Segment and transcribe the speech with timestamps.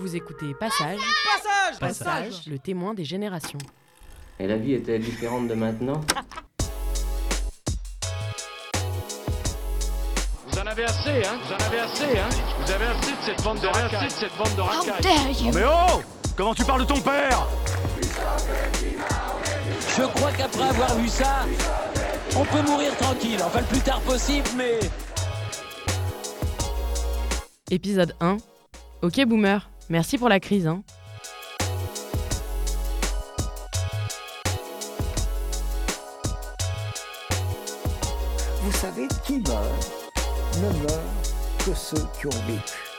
[0.00, 0.98] Vous écoutez Passage,
[1.78, 3.58] Passage Passage, le témoin des générations.
[4.38, 6.00] Et la vie était différente de maintenant?
[10.48, 11.38] Vous en avez assez, hein?
[11.44, 12.28] Vous en avez assez, hein?
[12.64, 14.06] Vous avez assez de cette bande de racailles.
[14.06, 15.50] de cette bande de racailles.
[15.52, 16.00] Mais oh
[16.34, 17.46] Comment tu parles de ton père?
[19.98, 21.44] Je crois qu'après avoir vu ça,
[22.36, 23.40] on peut mourir tranquille.
[23.44, 24.80] Enfin, le plus tard possible, mais.
[27.70, 28.38] Épisode 1.
[29.02, 30.66] Ok boomer, merci pour la crise.
[30.66, 30.82] Hein.
[38.62, 40.00] Vous savez, qui meurt
[40.56, 41.34] ne meurt
[41.64, 42.90] que ceux qui ont vécu.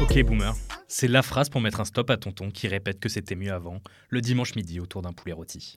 [0.00, 0.54] Ok boomer,
[0.96, 3.80] c'est la phrase pour mettre un stop à tonton qui répète que c'était mieux avant,
[4.10, 5.76] le dimanche midi autour d'un poulet rôti.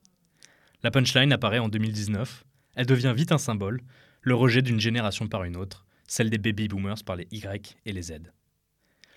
[0.83, 2.43] La punchline apparaît en 2019,
[2.75, 3.81] elle devient vite un symbole,
[4.21, 7.93] le rejet d'une génération par une autre, celle des baby boomers par les Y et
[7.93, 8.31] les Z.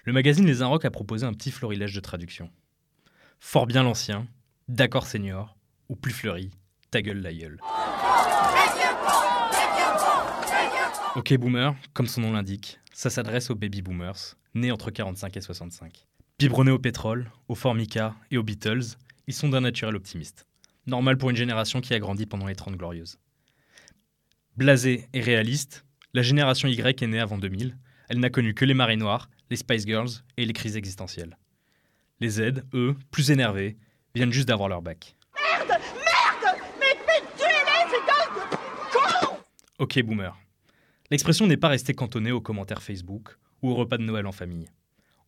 [0.05, 2.51] Le magazine Les Inrocks a proposé un petit florilège de traductions.
[3.39, 4.27] Fort bien l'ancien,
[4.69, 5.55] d'accord senior,
[5.91, 6.51] ou plus fleuri,
[6.91, 7.61] ta gueule la gueule.
[11.17, 15.41] Ok boomer, comme son nom l'indique, ça s'adresse aux baby boomers, nés entre 45 et
[15.41, 16.07] 65.
[16.39, 20.47] Biberonnés au pétrole, au Formica et aux Beatles, ils sont d'un naturel optimiste.
[20.87, 23.19] Normal pour une génération qui a grandi pendant les 30 glorieuses.
[24.57, 27.77] Blasé et réaliste, la génération Y est née avant 2000.
[28.09, 31.37] Elle n'a connu que les marées noires, les Spice Girls et les crises existentielles.
[32.21, 33.77] Les Z, eux, plus énervés,
[34.15, 35.17] viennent juste d'avoir leur bac.
[35.35, 37.99] Merde Merde Mais, mais tuez-les,
[39.79, 40.37] Ok, boomer.
[41.11, 44.71] L'expression n'est pas restée cantonnée aux commentaires Facebook ou au repas de Noël en famille.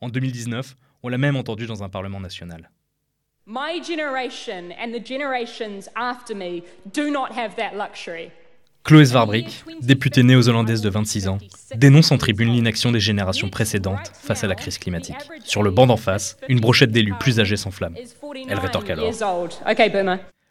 [0.00, 2.70] En 2019, on l'a même entendue dans un Parlement national.
[3.46, 6.62] My generation and the generations after me
[6.94, 8.30] do not have that luxury.
[8.84, 11.38] Chloé Svarbrick, députée néo-zélandaise de 26 ans,
[11.74, 15.16] dénonce en tribune l'inaction des générations précédentes face à la crise climatique.
[15.44, 17.96] Sur le banc d'en face, une brochette d'élus plus âgés s'enflamme.
[18.48, 19.10] Elle rétorque alors.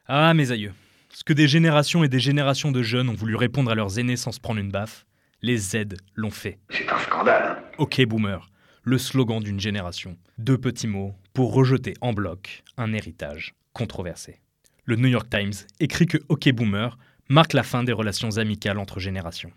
[0.08, 0.74] Ah, mes aïeux,
[1.14, 4.18] ce que des générations et des générations de jeunes ont voulu répondre à leurs aînés
[4.18, 5.06] sans se prendre une baffe,
[5.42, 6.60] les Z l'ont fait.
[6.70, 7.64] C'est un scandale.
[7.78, 8.50] Ok, boomer,
[8.84, 10.18] le slogan d'une génération.
[10.38, 14.42] Deux petits mots pour rejeter en bloc un héritage controversé.
[14.86, 16.98] Le New York Times écrit que Ok Boomer
[17.30, 19.52] marque la fin des relations amicales entre générations.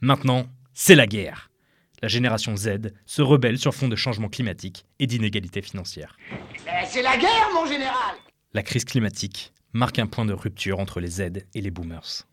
[0.00, 1.50] Maintenant, c'est la guerre.
[2.00, 6.16] La génération Z se rebelle sur fond de changement climatique et d'inégalité financière.
[6.30, 8.16] Eh, c'est la guerre, mon général
[8.54, 12.26] La crise climatique marque un point de rupture entre les Z et les boomers.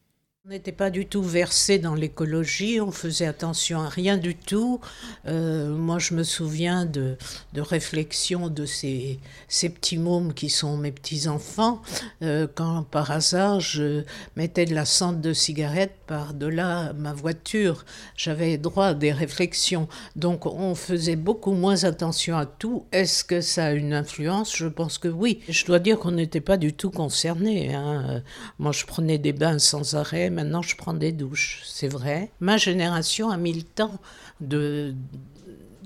[0.46, 4.80] On n'était pas du tout versé dans l'écologie, on faisait attention à rien du tout.
[5.28, 7.18] Euh, moi, je me souviens de,
[7.54, 11.82] de réflexions de ces, ces petits mômes qui sont mes petits-enfants,
[12.22, 14.06] euh, quand par hasard je
[14.38, 17.84] mettais de la cendre de cigarette par-delà ma voiture.
[18.16, 19.90] J'avais droit à des réflexions.
[20.16, 22.86] Donc, on faisait beaucoup moins attention à tout.
[22.94, 24.56] Est-ce que ça a une influence?
[24.56, 25.42] Je pense que oui.
[25.50, 27.76] Je dois dire qu'on n'était pas du tout concernés.
[27.76, 28.24] hein.
[28.58, 30.29] Moi, je prenais des bains sans arrêt.
[30.30, 32.32] Maintenant, je prends des douches, c'est vrai.
[32.40, 34.00] Ma génération a mis le temps
[34.42, 34.94] de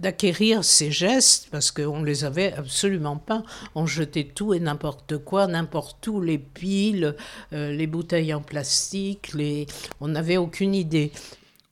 [0.03, 3.43] d'acquérir ces gestes parce qu'on ne les avait absolument pas.
[3.73, 7.15] On jetait tout et n'importe quoi, n'importe où, les piles,
[7.53, 9.65] euh, les bouteilles en plastique, les...
[10.01, 11.11] on n'avait aucune idée.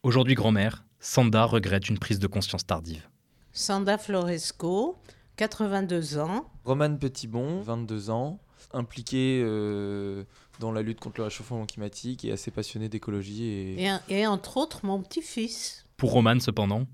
[0.04, 3.06] Aujourd'hui grand-mère, Sanda regrette une prise de conscience tardive.
[3.52, 4.98] Sanda Floresco,
[5.36, 8.40] 82 ans, Romane Petitbon, 22 ans,
[8.74, 10.24] impliqué euh,
[10.60, 13.44] dans la lutte contre le réchauffement climatique et assez passionné d'écologie.
[13.46, 15.86] Et, et, un- et entre autres mon petit-fils.
[15.98, 16.86] Pour Roman, cependant,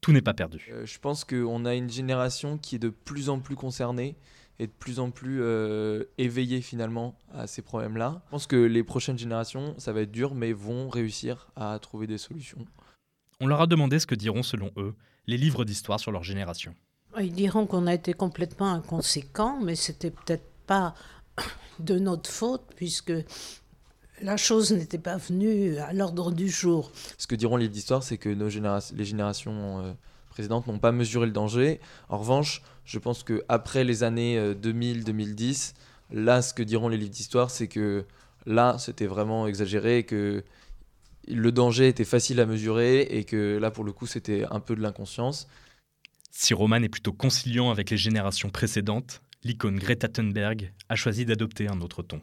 [0.00, 0.68] tout n'est pas perdu.
[0.72, 4.16] Euh, je pense qu'on a une génération qui est de plus en plus concernée
[4.58, 8.22] et de plus en plus euh, éveillée finalement à ces problèmes-là.
[8.26, 12.06] Je pense que les prochaines générations, ça va être dur, mais vont réussir à trouver
[12.06, 12.64] des solutions.
[13.40, 14.94] On leur a demandé ce que diront, selon eux,
[15.26, 16.74] les livres d'histoire sur leur génération.
[17.20, 20.94] Ils diront qu'on a été complètement inconséquents, mais c'était peut-être pas
[21.78, 23.12] de notre faute puisque
[24.22, 26.90] la chose n'était pas venue à l'ordre du jour.
[27.18, 29.92] Ce que diront les livres d'histoire, c'est que nos généra- les générations euh,
[30.30, 31.80] précédentes n'ont pas mesuré le danger.
[32.08, 35.74] En revanche, je pense qu'après les années euh, 2000-2010,
[36.12, 38.04] là, ce que diront les livres d'histoire, c'est que
[38.46, 40.44] là, c'était vraiment exagéré, et que
[41.26, 44.76] le danger était facile à mesurer et que là, pour le coup, c'était un peu
[44.76, 45.48] de l'inconscience.
[46.30, 51.68] Si Roman est plutôt conciliant avec les générations précédentes, l'icône Greta Thunberg a choisi d'adopter
[51.68, 52.20] un autre ton.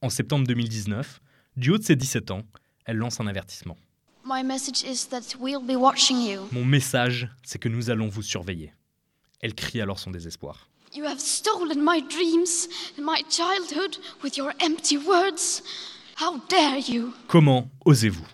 [0.00, 1.20] En septembre 2019,
[1.56, 2.42] du haut de ses 17 ans,
[2.84, 3.76] elle lance un avertissement.
[4.24, 6.48] My message is that we'll be watching you.
[6.52, 8.72] Mon message, c'est que nous allons vous surveiller.
[9.40, 10.68] Elle crie alors son désespoir.
[10.94, 15.62] You have stolen my dreams and my childhood with your empty words.
[16.20, 17.12] How dare you?
[17.26, 18.24] Comment osez-vous?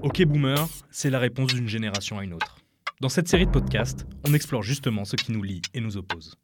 [0.00, 2.58] Ok Boomer, c'est la réponse d'une génération à une autre.
[3.00, 6.36] Dans cette série de podcasts, on explore justement ce qui nous lie et nous oppose.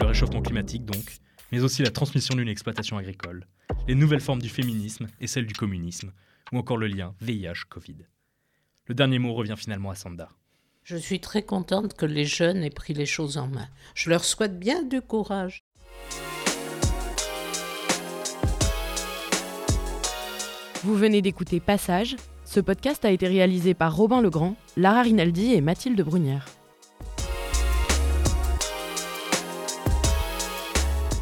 [0.00, 1.18] Le réchauffement climatique donc,
[1.52, 3.44] mais aussi la transmission d'une exploitation agricole,
[3.86, 6.10] les nouvelles formes du féminisme et celles du communisme,
[6.52, 7.98] ou encore le lien VIH-Covid.
[8.86, 10.30] Le dernier mot revient finalement à Sanda.
[10.82, 13.68] Je suis très contente que les jeunes aient pris les choses en main.
[13.94, 15.64] Je leur souhaite bien du courage.
[20.82, 22.16] Vous venez d'écouter Passage.
[22.46, 26.46] Ce podcast a été réalisé par Robin Legrand, Lara Rinaldi et Mathilde Brunière.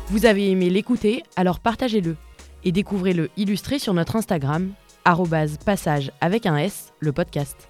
[0.09, 2.17] Vous avez aimé l'écouter, alors partagez-le
[2.62, 4.73] et découvrez-le illustré sur notre Instagram,
[5.65, 7.69] passage avec un S, le podcast.